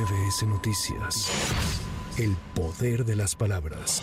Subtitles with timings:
[0.00, 1.28] MBS Noticias.
[2.16, 4.02] El poder de las palabras.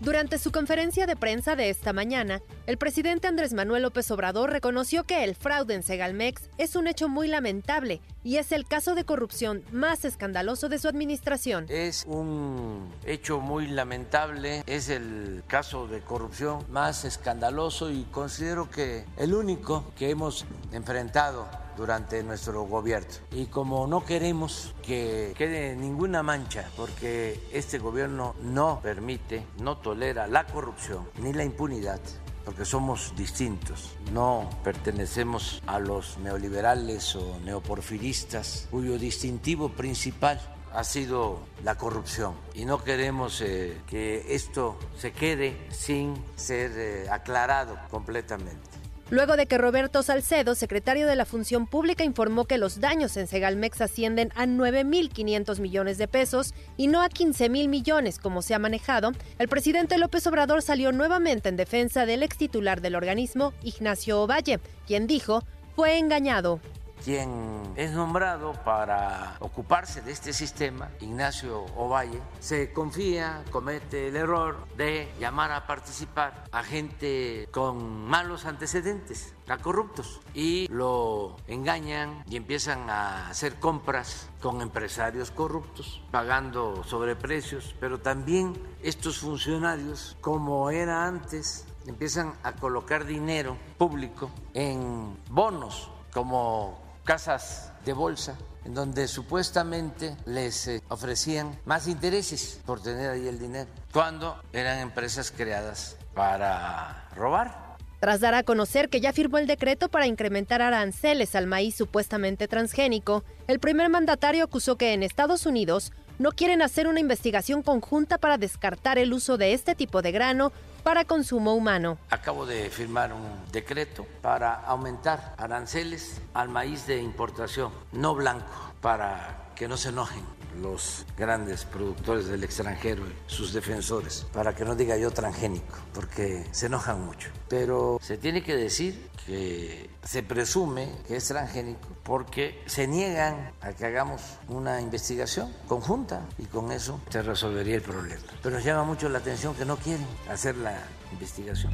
[0.00, 5.04] Durante su conferencia de prensa de esta mañana, el presidente Andrés Manuel López Obrador reconoció
[5.04, 9.04] que el fraude en Segalmex es un hecho muy lamentable y es el caso de
[9.04, 11.66] corrupción más escandaloso de su administración.
[11.68, 19.04] Es un hecho muy lamentable, es el caso de corrupción más escandaloso y considero que
[19.16, 23.08] el único que hemos enfrentado durante nuestro gobierno.
[23.32, 30.26] Y como no queremos que quede ninguna mancha, porque este gobierno no permite, no tolera
[30.26, 32.00] la corrupción ni la impunidad,
[32.44, 40.40] porque somos distintos, no pertenecemos a los neoliberales o neoporfiristas, cuyo distintivo principal
[40.74, 47.06] ha sido la corrupción y no queremos eh, que esto se quede sin ser eh,
[47.10, 48.73] aclarado completamente.
[49.14, 53.28] Luego de que Roberto Salcedo, secretario de la Función Pública, informó que los daños en
[53.28, 58.58] Segalmex ascienden a 9.500 millones de pesos y no a 15.000 millones como se ha
[58.58, 64.20] manejado, el presidente López Obrador salió nuevamente en defensa del ex titular del organismo, Ignacio
[64.20, 65.44] Ovalle, quien dijo
[65.76, 66.58] fue engañado
[67.04, 74.66] quien es nombrado para ocuparse de este sistema, Ignacio Ovalle, se confía, comete el error
[74.76, 82.36] de llamar a participar a gente con malos antecedentes, a corruptos, y lo engañan y
[82.36, 91.06] empiezan a hacer compras con empresarios corruptos, pagando sobreprecios, pero también estos funcionarios, como era
[91.06, 100.16] antes, empiezan a colocar dinero público en bonos como casas de bolsa en donde supuestamente
[100.26, 107.08] les eh, ofrecían más intereses por tener ahí el dinero, cuando eran empresas creadas para
[107.14, 107.76] robar.
[108.00, 112.48] Tras dar a conocer que ya firmó el decreto para incrementar aranceles al maíz supuestamente
[112.48, 118.18] transgénico, el primer mandatario acusó que en Estados Unidos no quieren hacer una investigación conjunta
[118.18, 120.52] para descartar el uso de este tipo de grano
[120.84, 121.98] para consumo humano.
[122.10, 128.44] Acabo de firmar un decreto para aumentar aranceles al maíz de importación no blanco
[128.80, 130.22] para que no se enojen
[130.60, 136.46] los grandes productores del extranjero y sus defensores, para que no diga yo transgénico, porque
[136.52, 137.30] se enojan mucho.
[137.48, 143.72] Pero se tiene que decir que se presume que es transgénico porque se niegan a
[143.72, 148.22] que hagamos una investigación conjunta y con eso se resolvería el problema.
[148.42, 150.78] Pero nos llama mucho la atención que no quieren hacer la
[151.12, 151.72] investigación.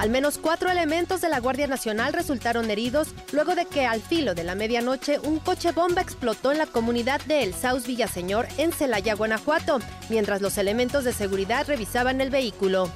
[0.00, 4.34] Al menos cuatro elementos de la Guardia Nacional resultaron heridos luego de que al filo
[4.34, 8.72] de la medianoche un coche bomba explotó en la comunidad de El Saus Villaseñor en
[8.72, 9.78] Celaya, Guanajuato,
[10.08, 12.90] mientras los elementos de seguridad revisaban el vehículo.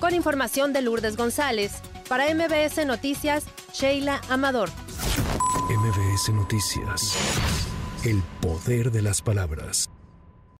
[0.00, 1.72] Con información de Lourdes González,
[2.10, 4.68] para MBS Noticias, Sheila Amador.
[5.70, 7.16] MBS Noticias.
[8.04, 9.88] El poder de las palabras.